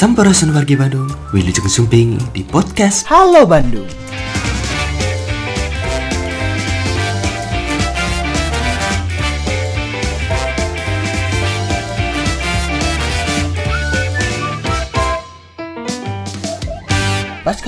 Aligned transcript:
Sampurasun 0.00 0.56
wargi 0.56 0.80
Bandung, 0.80 1.12
Wilujeng 1.28 1.68
Sumping 1.68 2.16
di 2.32 2.40
podcast 2.40 3.04
Halo 3.04 3.44
Bandung. 3.44 3.84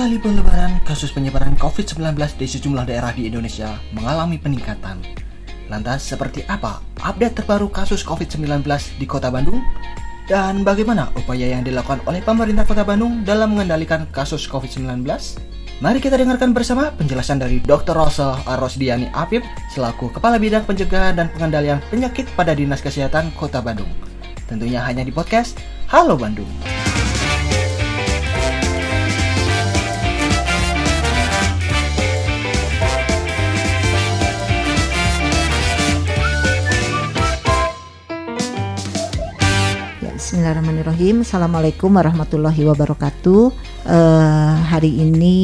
Libur 0.09 0.33
lebaran, 0.33 0.81
kasus 0.89 1.13
penyebaran 1.13 1.53
COVID-19 1.53 2.17
di 2.41 2.49
sejumlah 2.49 2.89
daerah 2.89 3.13
di 3.13 3.29
Indonesia 3.29 3.77
mengalami 3.93 4.41
peningkatan. 4.41 5.05
Lantas, 5.69 6.01
seperti 6.01 6.41
apa 6.49 6.81
update 6.97 7.45
terbaru 7.45 7.69
kasus 7.69 8.01
COVID-19 8.01 8.65
di 8.97 9.05
kota 9.05 9.29
Bandung? 9.29 9.61
Dan 10.23 10.63
bagaimana 10.63 11.11
upaya 11.19 11.51
yang 11.51 11.67
dilakukan 11.67 11.99
oleh 12.07 12.23
pemerintah 12.23 12.63
kota 12.63 12.87
Bandung 12.87 13.27
dalam 13.27 13.55
mengendalikan 13.55 14.07
kasus 14.07 14.47
COVID-19? 14.47 15.03
Mari 15.83 15.99
kita 15.99 16.15
dengarkan 16.15 16.55
bersama 16.55 16.95
penjelasan 16.95 17.43
dari 17.43 17.59
Dr. 17.59 17.91
Rosa 17.91 18.39
Arosdiani 18.47 19.11
Apip 19.11 19.43
selaku 19.75 20.15
Kepala 20.15 20.39
Bidang 20.39 20.63
Pencegahan 20.63 21.19
dan 21.19 21.27
Pengendalian 21.35 21.83
Penyakit 21.91 22.31
pada 22.39 22.55
Dinas 22.55 22.79
Kesehatan 22.79 23.35
Kota 23.35 23.59
Bandung. 23.59 23.89
Tentunya 24.47 24.79
hanya 24.79 25.03
di 25.03 25.11
podcast 25.11 25.59
Halo 25.91 26.15
Bandung. 26.15 26.47
Bismillahirrahmanirrahim. 40.83 41.23
Assalamualaikum 41.23 41.91
warahmatullahi 41.95 42.61
wabarakatuh. 42.67 43.43
Eh, 43.87 44.53
hari 44.67 44.91
ini 44.99 45.37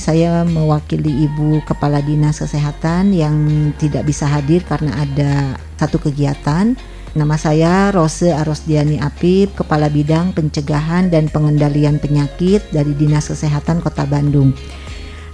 saya 0.00 0.40
mewakili 0.48 1.28
Ibu 1.28 1.68
Kepala 1.68 2.00
Dinas 2.00 2.40
Kesehatan 2.40 3.12
yang 3.12 3.36
tidak 3.76 4.08
bisa 4.08 4.24
hadir 4.24 4.64
karena 4.64 4.96
ada 4.96 5.60
satu 5.76 6.00
kegiatan. 6.00 6.80
Nama 7.12 7.36
saya 7.36 7.92
Rose 7.92 8.32
Arosdiani 8.32 8.96
Apip, 8.96 9.52
Kepala 9.52 9.92
Bidang 9.92 10.32
Pencegahan 10.32 11.12
dan 11.12 11.28
Pengendalian 11.28 12.00
Penyakit 12.00 12.64
dari 12.72 12.96
Dinas 12.96 13.28
Kesehatan 13.28 13.84
Kota 13.84 14.08
Bandung. 14.08 14.56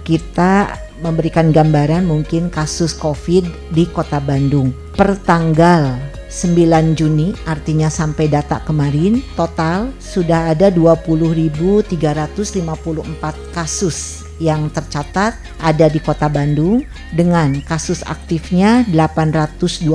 Kita 0.03 0.75
memberikan 0.99 1.55
gambaran 1.55 2.03
mungkin 2.03 2.51
kasus 2.51 2.91
COVID 2.99 3.71
di 3.71 3.87
Kota 3.87 4.19
Bandung. 4.19 4.75
Per 4.91 5.15
tanggal 5.23 6.12
9 6.33 6.97
Juni 6.97 7.29
artinya 7.45 7.93
sampai 7.93 8.25
data 8.25 8.57
kemarin 8.65 9.21
total 9.37 9.93
sudah 10.01 10.49
ada 10.49 10.73
20.354 10.73 11.93
kasus 13.53 14.22
yang 14.43 14.67
tercatat 14.67 15.39
ada 15.63 15.87
di 15.87 16.03
Kota 16.03 16.27
Bandung 16.27 16.83
dengan 17.15 17.63
kasus 17.63 18.03
aktifnya 18.03 18.83
822 18.91 19.87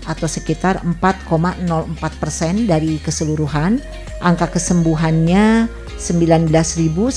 atau 0.00 0.28
sekitar 0.28 0.80
4,04 0.80 2.00
persen 2.16 2.64
dari 2.64 2.96
keseluruhan. 3.04 3.84
Angka 4.24 4.56
kesembuhannya 4.56 5.68
19.173 6.00 7.12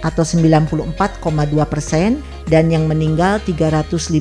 atau 0.00 0.24
94,2 0.24 1.68
persen 1.68 2.24
dan 2.48 2.72
yang 2.72 2.88
meninggal 2.88 3.40
359 3.44 4.16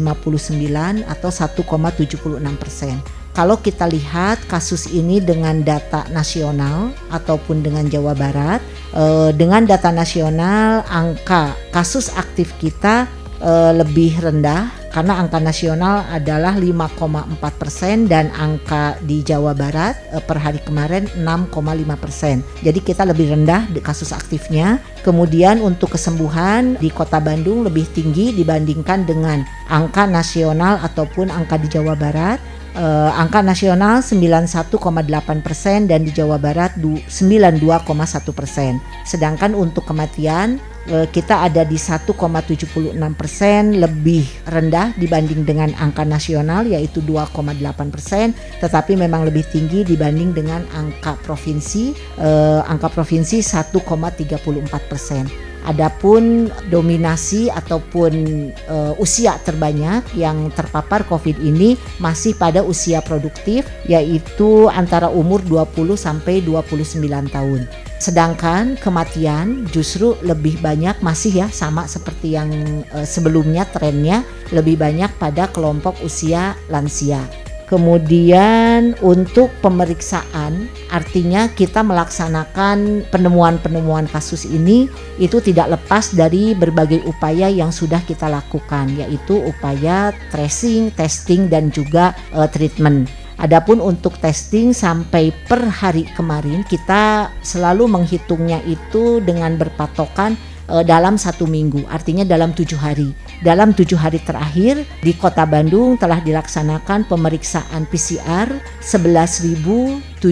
atau 1.08 1.30
1,76 1.32 2.60
persen. 2.60 3.25
Kalau 3.36 3.60
kita 3.60 3.92
lihat 3.92 4.48
kasus 4.48 4.88
ini 4.96 5.20
dengan 5.20 5.60
data 5.60 6.08
nasional 6.08 6.96
ataupun 7.12 7.60
dengan 7.60 7.84
Jawa 7.84 8.16
Barat, 8.16 8.64
eh, 8.96 9.36
dengan 9.36 9.68
data 9.68 9.92
nasional 9.92 10.88
angka 10.88 11.52
kasus 11.76 12.08
aktif 12.16 12.56
kita 12.64 13.12
eh, 13.44 13.72
lebih 13.76 14.24
rendah 14.24 14.72
karena 14.96 15.20
angka 15.20 15.44
nasional 15.44 16.08
adalah 16.08 16.56
5,4 16.56 17.52
persen 17.60 18.08
dan 18.08 18.32
angka 18.32 18.96
di 19.04 19.20
Jawa 19.20 19.52
Barat 19.52 20.00
eh, 20.16 20.24
per 20.24 20.40
hari 20.40 20.64
kemarin 20.64 21.04
6,5 21.20 22.00
persen. 22.00 22.40
Jadi 22.64 22.80
kita 22.80 23.04
lebih 23.04 23.36
rendah 23.36 23.68
di 23.68 23.84
kasus 23.84 24.16
aktifnya. 24.16 24.80
Kemudian 25.04 25.60
untuk 25.60 26.00
kesembuhan 26.00 26.80
di 26.80 26.88
Kota 26.88 27.20
Bandung 27.20 27.68
lebih 27.68 27.84
tinggi 27.92 28.32
dibandingkan 28.32 29.04
dengan 29.04 29.44
angka 29.68 30.08
nasional 30.08 30.80
ataupun 30.80 31.28
angka 31.28 31.60
di 31.60 31.68
Jawa 31.68 32.00
Barat. 32.00 32.40
Eh, 32.76 33.12
angka 33.16 33.40
nasional 33.40 34.04
91,8 34.04 35.40
persen 35.40 35.88
dan 35.88 36.04
di 36.04 36.12
Jawa 36.12 36.36
Barat 36.36 36.76
du- 36.76 37.00
92,1 37.08 38.36
persen. 38.36 38.84
Sedangkan 39.08 39.56
untuk 39.56 39.88
kematian 39.88 40.60
eh, 40.92 41.08
kita 41.08 41.48
ada 41.48 41.64
di 41.64 41.80
1,76 41.80 43.16
persen 43.16 43.80
lebih 43.80 44.28
rendah 44.52 44.92
dibanding 45.00 45.48
dengan 45.48 45.72
angka 45.80 46.04
nasional 46.04 46.68
yaitu 46.68 47.00
2,8 47.00 47.96
persen, 47.96 48.36
tetapi 48.60 49.00
memang 49.00 49.24
lebih 49.24 49.48
tinggi 49.48 49.88
dibanding 49.88 50.36
dengan 50.36 50.68
angka 50.76 51.16
provinsi. 51.24 51.96
Eh, 52.20 52.62
angka 52.68 52.92
provinsi 52.92 53.40
1,34 53.40 54.84
persen. 54.92 55.55
Adapun 55.66 56.54
dominasi 56.70 57.50
ataupun 57.50 58.14
eh, 58.54 58.94
usia 59.02 59.42
terbanyak 59.42 60.14
yang 60.14 60.54
terpapar 60.54 61.04
COVID 61.10 61.42
ini 61.42 61.74
masih 61.98 62.38
pada 62.38 62.62
usia 62.62 63.02
produktif 63.02 63.66
yaitu 63.90 64.70
antara 64.70 65.10
umur 65.10 65.42
20 65.42 65.98
sampai 65.98 66.46
29 66.46 67.02
tahun. 67.34 67.66
Sedangkan 67.98 68.78
kematian 68.78 69.66
justru 69.74 70.14
lebih 70.22 70.62
banyak 70.62 71.00
masih 71.02 71.46
ya 71.46 71.48
sama 71.50 71.90
seperti 71.90 72.38
yang 72.38 72.52
eh, 72.94 73.08
sebelumnya 73.08 73.66
trennya 73.66 74.22
lebih 74.54 74.78
banyak 74.78 75.10
pada 75.18 75.50
kelompok 75.50 75.98
usia 76.06 76.54
lansia. 76.70 77.45
Kemudian 77.66 78.94
untuk 79.02 79.50
pemeriksaan 79.66 80.70
artinya 80.94 81.50
kita 81.50 81.82
melaksanakan 81.82 83.10
penemuan-penemuan 83.10 84.06
kasus 84.06 84.46
ini 84.46 84.86
itu 85.18 85.42
tidak 85.42 85.74
lepas 85.74 86.14
dari 86.14 86.54
berbagai 86.54 87.02
upaya 87.10 87.50
yang 87.50 87.74
sudah 87.74 88.06
kita 88.06 88.30
lakukan 88.30 88.94
yaitu 88.94 89.42
upaya 89.42 90.14
tracing, 90.30 90.94
testing 90.94 91.50
dan 91.50 91.74
juga 91.74 92.14
eh, 92.38 92.46
treatment. 92.54 93.10
Adapun 93.42 93.82
untuk 93.82 94.16
testing 94.22 94.72
sampai 94.72 95.34
per 95.50 95.66
hari 95.66 96.08
kemarin 96.14 96.64
kita 96.70 97.34
selalu 97.42 97.90
menghitungnya 97.90 98.62
itu 98.70 99.26
dengan 99.26 99.58
berpatokan 99.58 100.38
eh, 100.70 100.86
dalam 100.86 101.18
satu 101.18 101.50
minggu, 101.50 101.82
artinya 101.90 102.22
dalam 102.22 102.54
tujuh 102.54 102.78
hari. 102.78 103.10
Dalam 103.44 103.76
tujuh 103.76 104.00
hari 104.00 104.24
terakhir 104.24 104.88
di 105.04 105.12
Kota 105.12 105.44
Bandung 105.44 106.00
telah 106.00 106.24
dilaksanakan 106.24 107.04
pemeriksaan 107.10 107.84
PCR 107.92 108.48
11.070 108.80 110.24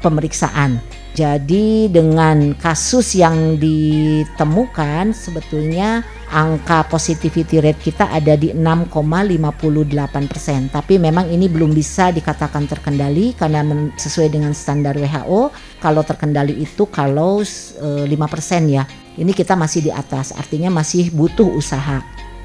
pemeriksaan. 0.00 0.99
Jadi 1.10 1.90
dengan 1.90 2.54
kasus 2.54 3.18
yang 3.18 3.58
ditemukan 3.58 5.10
sebetulnya 5.10 6.06
angka 6.30 6.86
positivity 6.86 7.58
rate 7.58 7.82
kita 7.82 8.06
ada 8.14 8.38
di 8.38 8.54
6,58 8.54 10.30
persen. 10.30 10.70
Tapi 10.70 11.02
memang 11.02 11.26
ini 11.26 11.50
belum 11.50 11.74
bisa 11.74 12.14
dikatakan 12.14 12.70
terkendali 12.70 13.34
karena 13.34 13.66
sesuai 13.98 14.30
dengan 14.30 14.54
standar 14.54 14.94
WHO 14.94 15.50
kalau 15.82 16.06
terkendali 16.06 16.62
itu 16.62 16.86
kalau 16.86 17.42
eh, 17.42 18.04
5 18.06 18.32
persen 18.32 18.70
ya. 18.70 18.86
Ini 19.18 19.34
kita 19.34 19.58
masih 19.58 19.90
di 19.90 19.92
atas, 19.92 20.32
artinya 20.32 20.70
masih 20.70 21.10
butuh 21.12 21.50
usaha. 21.50 22.00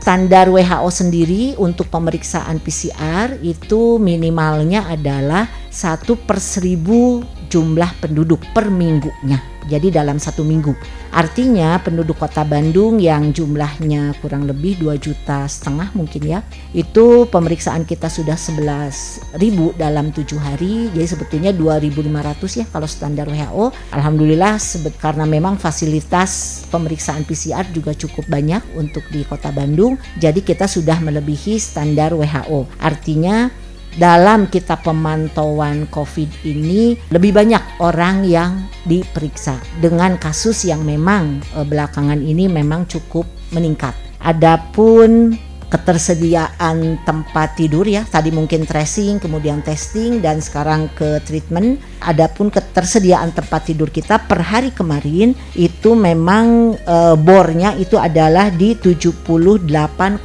Standar 0.06 0.54
WHO 0.54 0.90
sendiri 0.94 1.44
untuk 1.58 1.90
pemeriksaan 1.90 2.62
PCR 2.62 3.42
itu 3.42 3.98
minimalnya 3.98 4.86
adalah 4.86 5.50
satu 5.74 6.14
per 6.14 6.38
seribu 6.38 7.26
jumlah 7.50 7.92
penduduk 8.02 8.42
per 8.54 8.68
minggunya. 8.68 9.56
Jadi 9.66 9.90
dalam 9.90 10.22
satu 10.22 10.46
minggu. 10.46 10.78
Artinya 11.10 11.82
penduduk 11.82 12.22
kota 12.22 12.46
Bandung 12.46 13.02
yang 13.02 13.34
jumlahnya 13.34 14.14
kurang 14.22 14.46
lebih 14.46 14.78
2 14.78 14.94
juta 15.02 15.50
setengah 15.50 15.90
mungkin 15.98 16.22
ya. 16.22 16.40
Itu 16.70 17.26
pemeriksaan 17.34 17.82
kita 17.82 18.06
sudah 18.06 18.38
11 18.38 19.42
ribu 19.42 19.74
dalam 19.74 20.14
tujuh 20.14 20.38
hari. 20.38 20.94
Jadi 20.94 21.08
sebetulnya 21.10 21.50
2.500 21.50 22.62
ya 22.62 22.66
kalau 22.70 22.86
standar 22.86 23.26
WHO. 23.26 23.74
Alhamdulillah 23.90 24.62
karena 25.02 25.26
memang 25.26 25.58
fasilitas 25.58 26.62
pemeriksaan 26.70 27.26
PCR 27.26 27.66
juga 27.74 27.98
cukup 27.98 28.30
banyak 28.30 28.62
untuk 28.78 29.02
di 29.10 29.26
kota 29.26 29.50
Bandung. 29.50 29.98
Jadi 30.22 30.46
kita 30.46 30.70
sudah 30.70 31.02
melebihi 31.02 31.58
standar 31.58 32.14
WHO. 32.14 32.70
Artinya 32.78 33.50
dalam 33.96 34.52
kita 34.52 34.80
pemantauan 34.84 35.88
COVID 35.88 36.44
ini 36.44 37.00
lebih 37.12 37.32
banyak 37.32 37.80
orang 37.80 38.28
yang 38.28 38.68
diperiksa 38.84 39.56
dengan 39.80 40.20
kasus 40.20 40.68
yang 40.68 40.84
memang 40.84 41.40
eh, 41.56 41.66
belakangan 41.66 42.20
ini 42.20 42.52
memang 42.52 42.88
cukup 42.88 43.24
meningkat. 43.56 43.96
Adapun 44.20 45.38
ketersediaan 45.70 47.02
tempat 47.04 47.58
tidur 47.58 47.86
ya. 47.90 48.06
Tadi 48.06 48.30
mungkin 48.30 48.64
tracing 48.64 49.18
kemudian 49.18 49.66
testing 49.66 50.22
dan 50.22 50.40
sekarang 50.40 50.90
ke 50.94 51.22
treatment. 51.26 51.82
Adapun 52.06 52.54
ketersediaan 52.54 53.34
tempat 53.34 53.66
tidur 53.70 53.90
kita 53.90 54.22
per 54.30 54.46
hari 54.46 54.70
kemarin 54.70 55.34
itu 55.58 55.98
memang 55.98 56.78
e, 56.78 56.98
bornya 57.18 57.74
itu 57.76 57.98
adalah 57.98 58.54
di 58.54 58.78
78,86 58.78 60.22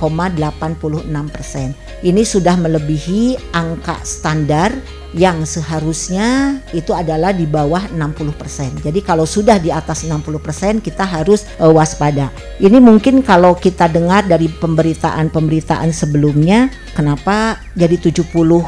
persen. 1.32 1.72
Ini 2.00 2.22
sudah 2.24 2.56
melebihi 2.60 3.52
angka 3.56 4.00
standar 4.04 4.99
yang 5.10 5.42
seharusnya 5.42 6.60
itu 6.70 6.94
adalah 6.94 7.34
di 7.34 7.46
bawah 7.46 7.90
60%. 7.90 8.86
Jadi 8.86 9.00
kalau 9.02 9.26
sudah 9.26 9.58
di 9.58 9.74
atas 9.74 10.06
60% 10.06 10.78
kita 10.78 11.02
harus 11.02 11.46
uh, 11.58 11.70
waspada. 11.70 12.30
Ini 12.62 12.78
mungkin 12.78 13.26
kalau 13.26 13.58
kita 13.58 13.90
dengar 13.90 14.26
dari 14.30 14.46
pemberitaan-pemberitaan 14.46 15.90
sebelumnya 15.90 16.70
kenapa 16.94 17.58
jadi 17.74 17.98
78% 17.98 18.62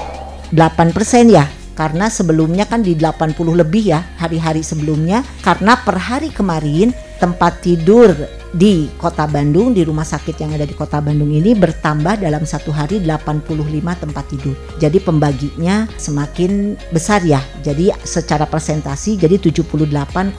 ya? 1.30 1.61
Karena 1.72 2.12
sebelumnya 2.12 2.68
kan 2.68 2.84
di 2.84 2.92
80 2.94 3.36
lebih 3.56 3.96
ya 3.96 4.00
hari-hari 4.20 4.60
sebelumnya 4.60 5.24
karena 5.40 5.76
per 5.80 5.96
hari 5.96 6.28
kemarin 6.28 6.92
tempat 7.22 7.62
tidur 7.62 8.10
di 8.52 8.90
Kota 9.00 9.24
Bandung 9.24 9.72
di 9.72 9.80
rumah 9.86 10.04
sakit 10.04 10.36
yang 10.42 10.52
ada 10.52 10.68
di 10.68 10.76
Kota 10.76 11.00
Bandung 11.00 11.32
ini 11.32 11.56
bertambah 11.56 12.20
dalam 12.20 12.44
satu 12.44 12.68
hari 12.74 13.00
85 13.00 14.02
tempat 14.02 14.24
tidur. 14.28 14.58
Jadi 14.76 14.98
pembaginya 15.00 15.88
semakin 15.96 16.76
besar 16.92 17.24
ya. 17.24 17.40
Jadi 17.64 17.94
secara 18.04 18.44
presentasi 18.44 19.16
jadi 19.16 19.40
78,86 19.40 20.36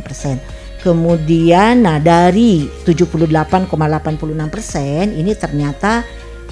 persen. 0.00 0.40
Kemudian 0.82 1.86
nah 1.86 2.02
dari 2.02 2.66
78,86 2.82 3.70
persen 4.50 5.14
ini 5.14 5.30
ternyata 5.38 6.02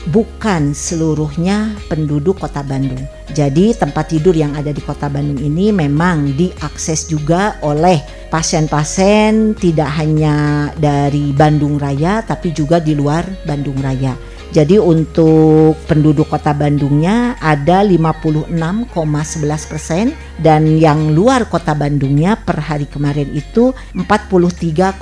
bukan 0.09 0.73
seluruhnya 0.73 1.77
penduduk 1.93 2.41
Kota 2.41 2.65
Bandung. 2.65 3.05
Jadi 3.37 3.77
tempat 3.77 4.11
tidur 4.17 4.33
yang 4.33 4.57
ada 4.57 4.73
di 4.73 4.81
Kota 4.81 5.13
Bandung 5.13 5.37
ini 5.37 5.69
memang 5.71 6.33
diakses 6.33 7.07
juga 7.13 7.61
oleh 7.61 8.01
pasien-pasien 8.33 9.53
tidak 9.59 9.91
hanya 10.01 10.71
dari 10.79 11.37
Bandung 11.37 11.77
Raya 11.77 12.25
tapi 12.25 12.57
juga 12.57 12.81
di 12.81 12.97
luar 12.97 13.29
Bandung 13.45 13.77
Raya. 13.79 14.17
Jadi 14.51 14.83
untuk 14.83 15.79
penduduk 15.87 16.27
kota 16.27 16.51
Bandungnya 16.51 17.39
ada 17.39 17.87
56,11 17.87 18.51
persen 19.71 20.11
dan 20.43 20.67
yang 20.75 21.15
luar 21.15 21.47
kota 21.47 21.71
Bandungnya 21.71 22.35
per 22.35 22.59
hari 22.59 22.91
kemarin 22.91 23.31
itu 23.31 23.71
43,89 23.95 24.99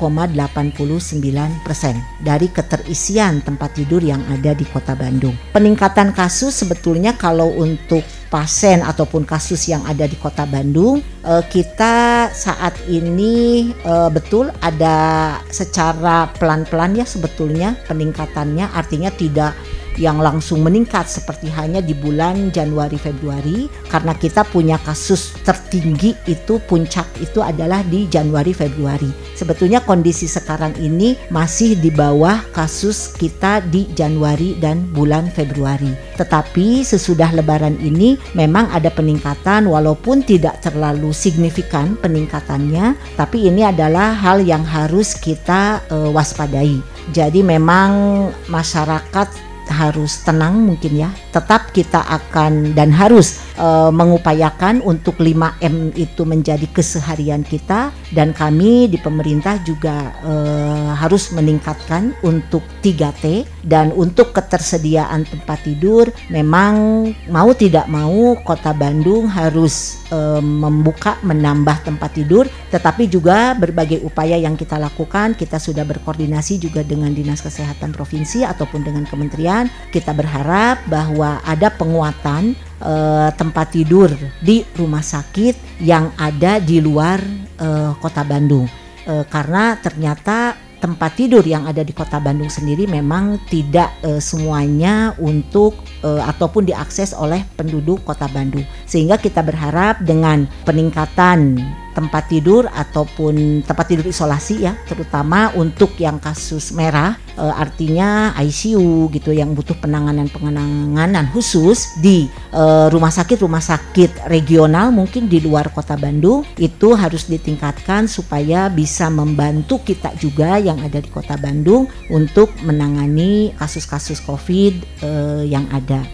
persen 1.64 1.96
dari 2.20 2.52
keterisian 2.52 3.40
tempat 3.40 3.72
tidur 3.72 4.04
yang 4.04 4.20
ada 4.28 4.52
di 4.52 4.68
kota 4.68 4.92
Bandung. 4.92 5.32
Peningkatan 5.56 6.12
kasus 6.12 6.52
sebetulnya 6.52 7.16
kalau 7.16 7.48
untuk 7.56 8.04
pasien 8.28 8.84
ataupun 8.84 9.24
kasus 9.24 9.68
yang 9.68 9.84
ada 9.88 10.04
di 10.04 10.16
Kota 10.16 10.44
Bandung, 10.44 11.00
uh, 11.24 11.42
kita 11.48 12.28
saat 12.32 12.76
ini 12.88 13.72
uh, 13.84 14.12
betul 14.12 14.52
ada 14.60 15.40
secara 15.48 16.28
pelan-pelan 16.36 17.00
ya 17.00 17.06
sebetulnya 17.08 17.74
peningkatannya 17.88 18.72
artinya 18.72 19.08
tidak 19.12 19.56
yang 19.98 20.22
langsung 20.22 20.62
meningkat 20.62 21.10
seperti 21.10 21.50
hanya 21.52 21.82
di 21.82 21.92
bulan 21.92 22.54
Januari 22.54 22.96
Februari 22.96 23.66
karena 23.90 24.14
kita 24.14 24.46
punya 24.46 24.78
kasus 24.80 25.34
tertinggi 25.42 26.14
itu 26.30 26.62
puncak 26.64 27.04
itu 27.18 27.42
adalah 27.42 27.82
di 27.82 28.06
Januari 28.06 28.54
Februari. 28.54 29.10
Sebetulnya 29.34 29.82
kondisi 29.82 30.30
sekarang 30.30 30.78
ini 30.78 31.18
masih 31.28 31.74
di 31.78 31.90
bawah 31.90 32.42
kasus 32.54 33.12
kita 33.18 33.62
di 33.62 33.90
Januari 33.92 34.54
dan 34.62 34.86
bulan 34.94 35.28
Februari. 35.30 35.90
Tetapi 36.14 36.86
sesudah 36.86 37.34
lebaran 37.34 37.78
ini 37.82 38.18
memang 38.34 38.70
ada 38.70 38.90
peningkatan 38.90 39.66
walaupun 39.66 40.22
tidak 40.22 40.62
terlalu 40.62 41.10
signifikan 41.10 41.98
peningkatannya, 41.98 42.94
tapi 43.18 43.50
ini 43.50 43.66
adalah 43.66 44.14
hal 44.14 44.42
yang 44.42 44.62
harus 44.62 45.18
kita 45.18 45.82
uh, 45.90 46.10
waspadai. 46.10 46.78
Jadi 47.14 47.40
memang 47.40 48.28
masyarakat 48.52 49.47
harus 49.70 50.24
tenang 50.24 50.60
mungkin 50.64 50.92
ya. 50.96 51.10
Tetap 51.32 51.70
kita 51.72 52.04
akan 52.04 52.74
dan 52.74 52.92
harus 52.92 53.47
uh, 53.58 53.90
mengupayakan 53.90 54.80
untuk 54.86 55.18
5M 55.20 55.92
itu 55.98 56.22
menjadi 56.22 56.64
keseharian 56.70 57.42
kita. 57.42 57.90
Dan 58.08 58.32
kami 58.32 58.88
di 58.88 58.96
pemerintah 58.96 59.60
juga 59.66 60.16
uh, 60.24 60.96
harus 60.96 61.34
meningkatkan 61.34 62.16
untuk 62.24 62.64
3T 62.80 63.44
dan 63.68 63.92
untuk 63.92 64.32
ketersediaan 64.32 65.28
tempat 65.28 65.60
tidur 65.66 66.08
memang 66.32 67.04
mau 67.28 67.52
tidak 67.52 67.84
mau 67.90 68.38
Kota 68.40 68.72
Bandung 68.72 69.28
harus 69.28 70.00
uh, 70.08 70.40
membuka 70.40 71.20
menambah 71.20 71.84
tempat 71.84 72.16
tidur. 72.16 72.48
Tetapi 72.72 73.10
juga 73.10 73.52
berbagai 73.58 74.00
upaya 74.06 74.40
yang 74.40 74.56
kita 74.56 74.80
lakukan. 74.80 75.36
Kita 75.36 75.60
sudah 75.60 75.84
berkoordinasi 75.84 76.62
juga 76.62 76.80
dengan 76.80 77.12
Dinas 77.12 77.44
Kesehatan 77.44 77.92
Provinsi 77.92 78.46
ataupun 78.46 78.86
dengan 78.86 79.04
kementerian. 79.04 79.68
Kita 79.92 80.16
berharap 80.16 80.80
bahwa 80.88 81.40
ada 81.44 81.68
penguatan 81.68 82.56
uh, 82.82 83.30
tempat 83.34 83.74
tidur 83.74 84.10
di 84.42 84.62
rumah 84.74 85.02
sakit 85.02 85.82
yang 85.82 86.14
ada 86.18 86.58
di 86.58 86.82
luar 86.82 87.22
uh, 87.58 87.94
kota 87.98 88.22
Bandung. 88.22 88.66
Uh, 89.08 89.24
karena 89.26 89.80
ternyata 89.80 90.52
tempat 90.78 91.18
tidur 91.18 91.42
yang 91.42 91.66
ada 91.66 91.82
di 91.82 91.90
kota 91.90 92.22
Bandung 92.22 92.46
sendiri 92.46 92.86
memang 92.86 93.42
tidak 93.50 93.90
uh, 94.06 94.22
semuanya 94.22 95.10
untuk 95.18 95.74
uh, 96.06 96.22
ataupun 96.22 96.70
diakses 96.70 97.14
oleh 97.14 97.42
penduduk 97.58 98.02
kota 98.06 98.30
Bandung. 98.30 98.62
Sehingga 98.86 99.18
kita 99.18 99.42
berharap 99.42 100.02
dengan 100.06 100.46
peningkatan 100.62 101.58
tempat 101.98 102.30
tidur 102.30 102.70
ataupun 102.70 103.66
tempat 103.66 103.90
tidur 103.90 104.06
isolasi 104.06 104.62
ya 104.62 104.78
terutama 104.86 105.50
untuk 105.58 105.98
yang 105.98 106.22
kasus 106.22 106.70
merah 106.70 107.18
e, 107.34 107.42
artinya 107.42 108.30
ICU 108.38 109.10
gitu 109.10 109.34
yang 109.34 109.50
butuh 109.58 109.74
penanganan 109.82 110.30
penanganan 110.30 111.26
khusus 111.34 111.98
di 111.98 112.30
e, 112.54 112.62
rumah 112.94 113.10
sakit 113.10 113.42
rumah 113.42 113.58
sakit 113.58 114.30
regional 114.30 114.94
mungkin 114.94 115.26
di 115.26 115.42
luar 115.42 115.74
kota 115.74 115.98
Bandung 115.98 116.46
itu 116.54 116.94
harus 116.94 117.26
ditingkatkan 117.26 118.06
supaya 118.06 118.70
bisa 118.70 119.10
membantu 119.10 119.82
kita 119.82 120.14
juga 120.14 120.62
yang 120.62 120.78
ada 120.78 121.02
di 121.02 121.10
kota 121.10 121.34
Bandung 121.34 121.90
untuk 122.14 122.54
menangani 122.62 123.50
kasus-kasus 123.58 124.22
COVID 124.22 125.02
e, 125.02 125.10
yang 125.50 125.66
ada 125.74 126.06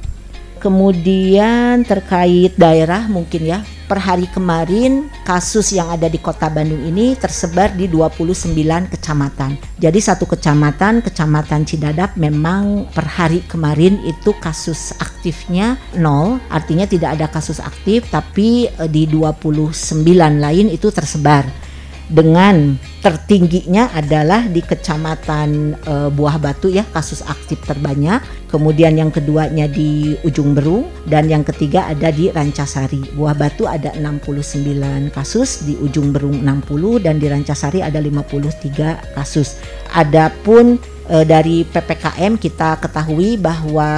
kemudian 0.64 1.84
terkait 1.84 2.56
daerah 2.56 3.04
mungkin 3.04 3.44
ya 3.44 3.60
per 3.84 4.00
hari 4.00 4.24
kemarin 4.32 5.12
kasus 5.28 5.76
yang 5.76 5.92
ada 5.92 6.08
di 6.08 6.16
kota 6.16 6.48
Bandung 6.48 6.80
ini 6.80 7.12
tersebar 7.20 7.76
di 7.76 7.84
29 7.84 8.56
kecamatan. 8.88 9.60
Jadi 9.76 10.00
satu 10.00 10.24
kecamatan, 10.24 11.04
kecamatan 11.04 11.68
Cidadap 11.68 12.16
memang 12.16 12.88
per 12.96 13.04
hari 13.04 13.44
kemarin 13.44 14.00
itu 14.08 14.32
kasus 14.40 14.96
aktifnya 14.96 15.76
nol, 16.00 16.40
artinya 16.48 16.88
tidak 16.88 17.20
ada 17.20 17.28
kasus 17.28 17.60
aktif 17.60 18.08
tapi 18.08 18.72
eh, 18.72 18.88
di 18.88 19.04
29 19.04 19.84
lain 20.16 20.66
itu 20.72 20.88
tersebar 20.88 21.44
dengan 22.08 22.76
tertingginya 23.00 23.88
adalah 23.96 24.44
di 24.48 24.60
Kecamatan 24.60 25.76
e, 25.80 25.94
Buah 26.12 26.36
Batu 26.36 26.68
ya 26.68 26.84
kasus 26.92 27.24
aktif 27.24 27.60
terbanyak. 27.64 28.20
Kemudian 28.48 28.94
yang 28.94 29.10
keduanya 29.10 29.66
di 29.66 30.14
Ujung 30.22 30.54
Berung 30.54 30.86
dan 31.08 31.26
yang 31.26 31.42
ketiga 31.42 31.90
ada 31.90 32.12
di 32.12 32.30
Rancasari. 32.30 33.16
Buah 33.16 33.34
Batu 33.34 33.66
ada 33.66 33.96
69 33.96 35.10
kasus, 35.10 35.64
di 35.66 35.74
Ujung 35.80 36.14
Berung 36.14 36.44
60 36.44 37.02
dan 37.02 37.18
di 37.18 37.26
Rancasari 37.26 37.80
ada 37.82 37.98
53 37.98 39.16
kasus. 39.16 39.58
Adapun 39.96 40.78
e, 41.08 41.16
dari 41.24 41.64
PPKM 41.64 42.36
kita 42.36 42.78
ketahui 42.84 43.40
bahwa 43.40 43.90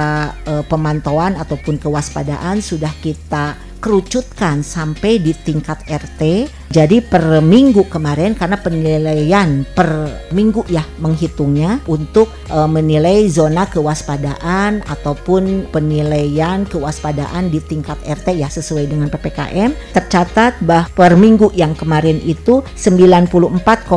e, 0.47 0.63
pemantauan 0.65 1.35
ataupun 1.35 1.75
kewaspadaan 1.77 2.63
sudah 2.63 2.91
kita 3.03 3.66
kerucutkan 3.77 4.61
sampai 4.65 5.21
di 5.21 5.33
tingkat 5.33 5.85
RT. 5.87 6.51
Jadi 6.67 6.99
per 6.99 7.39
minggu 7.39 7.87
kemarin 7.87 8.35
karena 8.35 8.59
penilaian 8.59 9.63
per 9.71 10.11
minggu 10.35 10.67
ya 10.67 10.83
menghitungnya 10.99 11.79
untuk 11.87 12.27
e, 12.51 12.59
menilai 12.67 13.23
zona 13.31 13.71
kewaspadaan 13.71 14.83
ataupun 14.83 15.71
penilaian 15.71 16.67
kewaspadaan 16.67 17.47
di 17.47 17.63
tingkat 17.63 17.95
RT 18.03 18.35
ya 18.35 18.51
sesuai 18.51 18.91
dengan 18.91 19.07
PPKM 19.07 19.95
tercatat 19.95 20.59
bahwa 20.59 20.91
per 20.91 21.15
minggu 21.15 21.55
yang 21.55 21.71
kemarin 21.71 22.19
itu 22.27 22.59
94,46% 22.75 23.87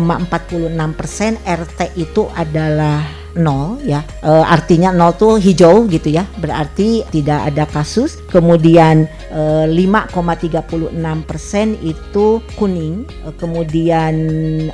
RT 1.43 1.81
itu 1.99 2.23
adalah 2.39 3.20
nol 3.37 3.79
ya. 3.85 4.03
E, 4.23 4.31
artinya 4.31 4.91
nol 4.91 5.15
tuh 5.15 5.37
hijau 5.39 5.87
gitu 5.87 6.11
ya. 6.11 6.27
Berarti 6.39 7.07
tidak 7.11 7.53
ada 7.53 7.65
kasus. 7.69 8.19
Kemudian 8.31 9.07
e, 9.31 9.43
5,36 9.69 11.29
persen 11.29 11.79
itu 11.83 12.43
kuning. 12.59 13.07
E, 13.27 13.29
kemudian 13.39 14.15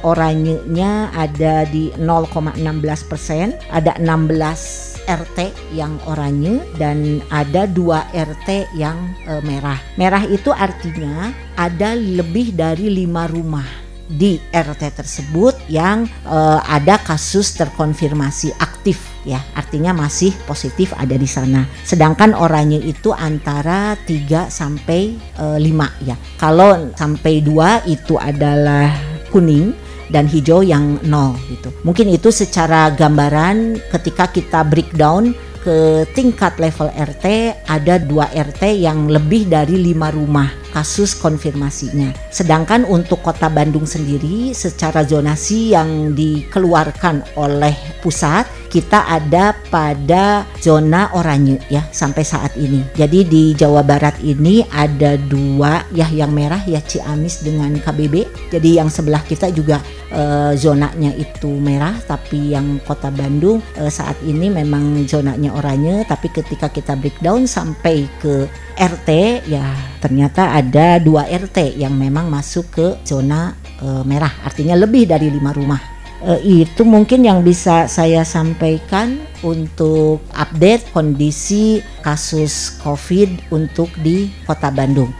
oranyenya 0.05 1.13
ada 1.13 1.69
di 1.69 1.93
0,16 1.99 3.11
persen. 3.11 3.53
Ada 3.73 3.99
16 4.01 4.97
RT 5.07 5.39
yang 5.71 6.03
oranye 6.11 6.67
dan 6.77 7.23
ada 7.31 7.71
dua 7.71 8.11
RT 8.11 8.75
yang 8.75 9.15
e, 9.25 9.39
merah. 9.47 9.79
Merah 9.95 10.27
itu 10.27 10.51
artinya 10.51 11.31
ada 11.55 11.95
lebih 11.95 12.53
dari 12.59 12.91
lima 12.91 13.31
rumah 13.31 13.86
di 14.07 14.39
RT 14.55 15.03
tersebut 15.03 15.55
yang 15.67 16.07
uh, 16.27 16.63
ada 16.63 16.99
kasus 17.03 17.59
terkonfirmasi 17.59 18.55
aktif 18.59 19.03
ya. 19.27 19.43
Artinya 19.59 19.91
masih 19.93 20.31
positif 20.47 20.95
ada 20.95 21.19
di 21.19 21.27
sana. 21.27 21.67
Sedangkan 21.83 22.33
oranye 22.33 22.79
itu 22.81 23.11
antara 23.11 23.99
3 24.07 24.47
sampai 24.47 25.19
uh, 25.43 25.59
eh, 25.59 25.71
5 25.71 26.07
ya. 26.07 26.17
Kalau 26.39 26.95
sampai 26.95 27.43
2 27.43 27.91
itu 27.91 28.15
adalah 28.17 28.95
kuning 29.35 29.75
dan 30.07 30.31
hijau 30.31 30.63
yang 30.63 31.03
nol 31.03 31.35
gitu. 31.51 31.75
Mungkin 31.83 32.07
itu 32.15 32.31
secara 32.31 32.95
gambaran 32.95 33.83
ketika 33.91 34.31
kita 34.31 34.63
breakdown 34.63 35.35
ke 35.67 36.07
tingkat 36.15 36.55
level 36.63 36.87
RT 36.95 37.27
ada 37.67 37.99
dua 37.99 38.31
RT 38.31 38.79
yang 38.79 39.11
lebih 39.11 39.51
dari 39.51 39.75
lima 39.75 40.15
rumah 40.15 40.47
kasus 40.77 41.17
konfirmasinya. 41.17 42.13
Sedangkan 42.29 42.85
untuk 42.85 43.25
Kota 43.25 43.49
Bandung 43.49 43.89
sendiri 43.89 44.53
secara 44.53 45.09
zonasi 45.09 45.73
yang 45.73 46.13
dikeluarkan 46.13 47.41
oleh 47.41 47.73
pusat 48.05 48.45
kita 48.77 49.09
ada 49.09 49.57
pada 49.73 50.45
zona 50.61 51.09
oranye 51.17 51.57
ya 51.73 51.81
sampai 51.89 52.21
saat 52.29 52.53
ini. 52.61 52.85
Jadi 52.93 53.25
di 53.25 53.45
Jawa 53.57 53.81
Barat 53.81 54.21
ini 54.21 54.61
ada 54.69 55.17
dua 55.17 55.81
ya 55.97 56.05
yang 56.13 56.37
merah 56.37 56.61
ya 56.69 56.85
Ciamis 56.85 57.41
dengan 57.41 57.73
KBB. 57.81 58.29
Jadi 58.53 58.77
yang 58.77 58.93
sebelah 58.93 59.25
kita 59.25 59.49
juga 59.49 59.81
e, 60.13 60.53
zonanya 60.61 61.17
itu 61.17 61.49
merah 61.57 61.97
tapi 62.05 62.53
yang 62.53 62.77
Kota 62.85 63.09
Bandung 63.09 63.65
e, 63.81 63.89
saat 63.89 64.21
ini 64.21 64.53
memang 64.53 65.09
zonanya 65.09 65.57
oranye 65.57 66.05
tapi 66.05 66.29
ketika 66.29 66.69
kita 66.69 67.01
breakdown 67.01 67.49
sampai 67.49 68.05
ke 68.21 68.45
RT 68.77 69.09
ya 69.49 69.73
ternyata 70.05 70.53
ada 70.53 71.01
dua 71.01 71.25
RT 71.25 71.81
yang 71.81 71.97
memang 71.97 72.29
masuk 72.29 72.67
ke 72.69 72.87
zona 73.09 73.57
e, 73.81 73.89
merah 74.05 74.45
artinya 74.45 74.77
lebih 74.77 75.09
dari 75.09 75.33
lima 75.33 75.57
rumah 75.57 75.96
itu 76.41 76.83
mungkin 76.83 77.29
yang 77.29 77.45
bisa 77.45 77.87
saya 77.87 78.25
sampaikan 78.25 79.21
untuk 79.45 80.25
update 80.33 80.89
kondisi 80.91 81.85
kasus 82.01 82.81
COVID 82.81 83.53
untuk 83.53 83.93
di 84.01 84.33
Kota 84.49 84.73
Bandung. 84.73 85.13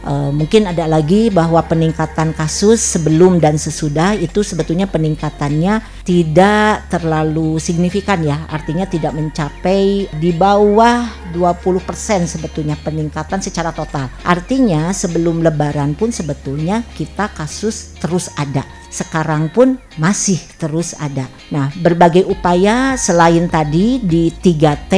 Uh, 0.00 0.32
mungkin 0.32 0.64
ada 0.64 0.88
lagi 0.88 1.28
bahwa 1.28 1.60
peningkatan 1.60 2.32
kasus 2.32 2.80
sebelum 2.80 3.36
dan 3.36 3.60
sesudah 3.60 4.16
itu 4.16 4.40
sebetulnya 4.40 4.88
peningkatannya 4.88 5.84
tidak 6.04 6.90
terlalu 6.90 7.60
signifikan 7.60 8.20
ya 8.24 8.46
artinya 8.48 8.88
tidak 8.88 9.12
mencapai 9.14 10.08
di 10.18 10.30
bawah 10.34 11.06
20% 11.32 12.26
sebetulnya 12.26 12.74
peningkatan 12.80 13.38
secara 13.38 13.70
total 13.70 14.10
artinya 14.24 14.90
sebelum 14.90 15.44
lebaran 15.44 15.94
pun 15.94 16.10
sebetulnya 16.10 16.82
kita 16.96 17.30
kasus 17.32 17.94
terus 18.00 18.32
ada 18.34 18.64
sekarang 18.90 19.48
pun 19.54 19.78
masih 19.96 20.36
terus 20.58 20.98
ada. 20.98 21.30
Nah, 21.54 21.70
berbagai 21.78 22.26
upaya 22.26 22.98
selain 22.98 23.46
tadi 23.46 24.02
di 24.02 24.34
3T, 24.34 24.92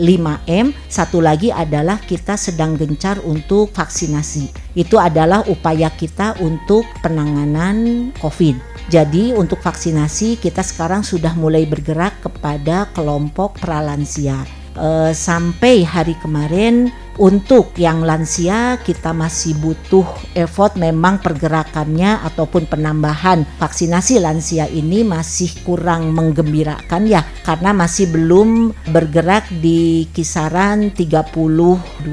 5M, 0.00 0.72
satu 0.88 1.20
lagi 1.20 1.52
adalah 1.52 2.00
kita 2.00 2.34
sedang 2.40 2.74
gencar 2.74 3.20
untuk 3.22 3.70
vaksinasi. 3.76 4.72
Itu 4.72 4.96
adalah 4.96 5.44
upaya 5.46 5.92
kita 5.92 6.40
untuk 6.40 6.88
penanganan 7.04 8.10
COVID. 8.18 8.75
Jadi 8.86 9.34
untuk 9.34 9.58
vaksinasi 9.58 10.38
kita 10.38 10.62
sekarang 10.62 11.02
sudah 11.02 11.34
mulai 11.34 11.66
bergerak 11.66 12.22
kepada 12.22 12.86
kelompok 12.94 13.58
pralansia. 13.58 14.46
E, 14.78 15.10
sampai 15.10 15.82
hari 15.82 16.14
kemarin 16.22 16.94
untuk 17.18 17.74
yang 17.80 18.04
lansia 18.06 18.78
kita 18.84 19.10
masih 19.10 19.56
butuh 19.58 20.06
effort 20.36 20.78
memang 20.78 21.18
pergerakannya 21.18 22.22
ataupun 22.30 22.68
penambahan 22.70 23.42
vaksinasi 23.58 24.20
lansia 24.22 24.68
ini 24.70 25.02
masih 25.02 25.50
kurang 25.64 26.12
menggembirakan 26.12 27.08
ya 27.08 27.24
karena 27.42 27.72
masih 27.72 28.12
belum 28.12 28.70
bergerak 28.92 29.48
di 29.50 30.06
kisaran 30.12 30.94
32% 30.94 32.06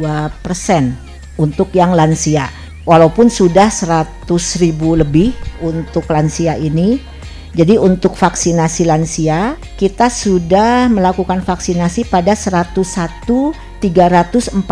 untuk 1.37 1.69
yang 1.75 1.93
lansia. 1.93 2.62
Walaupun 2.83 3.31
sudah 3.31 3.71
100 3.71 4.27
ribu 4.59 4.99
lebih 4.99 5.31
untuk 5.63 6.03
lansia 6.11 6.59
ini, 6.59 6.99
jadi 7.55 7.79
untuk 7.79 8.17
vaksinasi 8.17 8.89
lansia 8.89 9.55
kita 9.79 10.09
sudah 10.11 10.91
melakukan 10.91 11.39
vaksinasi 11.45 12.09
pada 12.11 12.35
101 12.35 12.73
344 13.83 14.63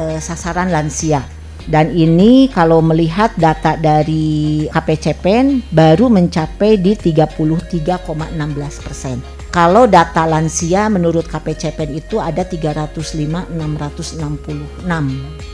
eh, 0.00 0.18
sasaran 0.20 0.68
lansia. 0.72 1.24
Dan 1.68 1.92
ini 1.92 2.48
kalau 2.48 2.80
melihat 2.80 3.36
data 3.36 3.76
dari 3.76 4.64
KPCPEN 4.72 5.70
baru 5.70 6.08
mencapai 6.08 6.80
di 6.80 6.96
33,16 6.96 8.84
persen. 8.84 9.39
Kalau 9.50 9.90
data 9.90 10.30
lansia 10.30 10.86
menurut 10.86 11.26
KPCPEN 11.26 11.98
itu 11.98 12.22
ada 12.22 12.46
305 12.46 13.50
666 13.50 14.86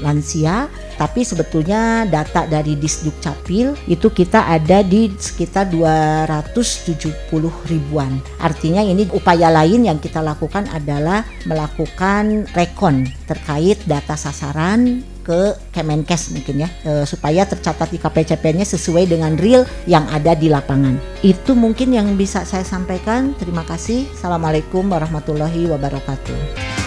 lansia, 0.05 0.69
tapi 1.01 1.25
sebetulnya 1.25 2.05
data 2.05 2.45
dari 2.45 2.77
Disduk 2.77 3.17
Capil 3.25 3.73
itu 3.89 4.13
kita 4.13 4.53
ada 4.53 4.85
di 4.85 5.09
sekitar 5.17 5.73
270 5.73 7.09
ribuan. 7.73 8.21
Artinya 8.37 8.85
ini 8.85 9.09
upaya 9.17 9.49
lain 9.49 9.89
yang 9.89 9.97
kita 9.97 10.21
lakukan 10.21 10.69
adalah 10.77 11.25
melakukan 11.49 12.45
rekon 12.53 13.09
terkait 13.25 13.81
data 13.89 14.13
sasaran 14.13 15.16
ke 15.27 15.59
Kemenkes 15.75 16.31
mungkin 16.31 16.63
ya 16.63 16.71
e, 16.87 17.03
supaya 17.03 17.43
tercatat 17.43 17.91
di 17.91 17.99
KPCP-nya 17.99 18.63
sesuai 18.63 19.11
dengan 19.11 19.35
real 19.35 19.67
yang 19.91 20.07
ada 20.07 20.39
di 20.39 20.47
lapangan. 20.47 20.95
Itu 21.27 21.59
mungkin 21.59 21.91
yang 21.91 22.15
bisa 22.15 22.47
saya 22.47 22.63
sampaikan. 22.63 23.35
Terima 23.35 23.67
kasih. 23.67 24.07
Assalamualaikum 24.15 24.87
warahmatullahi 24.87 25.67
wabarakatuh. 25.67 26.86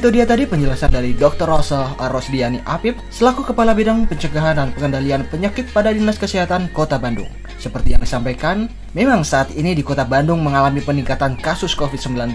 Itu 0.00 0.08
dia 0.08 0.24
tadi 0.24 0.48
penjelasan 0.48 0.96
dari 0.96 1.12
Dr. 1.12 1.44
Rosa 1.44 1.92
Arosdiani 2.00 2.64
Apip 2.64 2.96
selaku 3.12 3.52
Kepala 3.52 3.76
Bidang 3.76 4.08
Pencegahan 4.08 4.56
dan 4.56 4.72
Pengendalian 4.72 5.28
Penyakit 5.28 5.68
pada 5.76 5.92
Dinas 5.92 6.16
Kesehatan 6.16 6.72
Kota 6.72 6.96
Bandung. 6.96 7.28
Seperti 7.60 7.92
yang 7.92 8.00
disampaikan, 8.00 8.72
memang 8.96 9.20
saat 9.28 9.52
ini 9.52 9.76
di 9.76 9.84
Kota 9.84 10.08
Bandung 10.08 10.40
mengalami 10.40 10.80
peningkatan 10.80 11.36
kasus 11.36 11.76
COVID-19. 11.76 12.32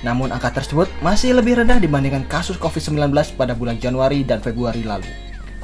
Namun 0.00 0.32
angka 0.32 0.56
tersebut 0.56 0.88
masih 1.04 1.36
lebih 1.36 1.60
rendah 1.60 1.76
dibandingkan 1.76 2.24
kasus 2.24 2.56
COVID-19 2.56 3.12
pada 3.36 3.52
bulan 3.52 3.76
Januari 3.76 4.24
dan 4.24 4.40
Februari 4.40 4.80
lalu. 4.80 5.04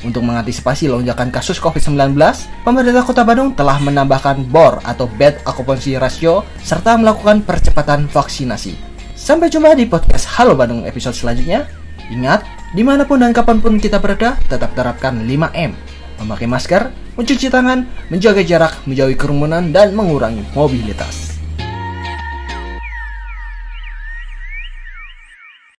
Untuk 0.04 0.20
mengantisipasi 0.20 0.92
lonjakan 0.92 1.32
kasus 1.32 1.56
COVID-19, 1.56 2.20
pemerintah 2.68 3.00
Kota 3.00 3.24
Bandung 3.24 3.56
telah 3.56 3.80
menambahkan 3.80 4.44
BOR 4.44 4.84
atau 4.84 5.08
Bed 5.08 5.40
Occupancy 5.48 5.96
Ratio 5.96 6.44
serta 6.60 7.00
melakukan 7.00 7.40
percepatan 7.48 8.12
vaksinasi. 8.12 8.89
Sampai 9.20 9.52
jumpa 9.52 9.76
di 9.76 9.84
podcast 9.84 10.24
Halo 10.40 10.56
Bandung 10.56 10.88
episode 10.88 11.12
selanjutnya. 11.12 11.68
Ingat, 12.08 12.40
di 12.72 12.80
mana 12.80 13.04
pun 13.04 13.20
dan 13.20 13.36
kapan 13.36 13.60
pun 13.60 13.76
kita 13.76 14.00
berada, 14.00 14.40
tetap 14.48 14.72
terapkan 14.72 15.12
5M. 15.12 15.76
Memakai 16.24 16.48
masker, 16.48 16.88
mencuci 17.20 17.52
tangan, 17.52 17.84
menjaga 18.08 18.40
jarak, 18.40 18.80
menjauhi 18.88 19.20
kerumunan, 19.20 19.76
dan 19.76 19.92
mengurangi 19.92 20.40
mobilitas. 20.56 21.29